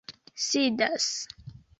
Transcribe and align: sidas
sidas 0.45 1.05